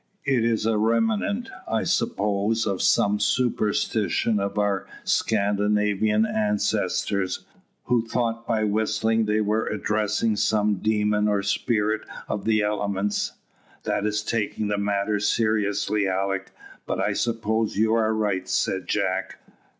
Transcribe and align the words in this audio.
It 0.25 0.43
is 0.43 0.65
a 0.65 0.79
remnant, 0.79 1.51
I 1.67 1.83
suppose, 1.83 2.65
of 2.65 2.81
some 2.81 3.19
superstition 3.19 4.39
of 4.39 4.57
our 4.57 4.87
Scandinavian 5.03 6.25
ancestors, 6.25 7.45
who 7.83 8.07
thought 8.07 8.47
by 8.47 8.63
whistling 8.63 9.25
they 9.25 9.41
were 9.41 9.67
addressing 9.67 10.37
some 10.37 10.77
demon 10.79 11.27
or 11.27 11.43
spirit 11.43 12.01
of 12.27 12.45
the 12.45 12.63
elements." 12.63 13.33
"That 13.83 14.07
is 14.07 14.23
taking 14.23 14.69
the 14.69 14.79
matter 14.79 15.19
seriously, 15.19 16.07
Alick; 16.07 16.49
but 16.87 16.99
I 16.99 17.13
suppose 17.13 17.77
you 17.77 17.93
are 17.93 18.11
right," 18.11 18.49
said 18.49 18.87
Jack. 18.87 19.37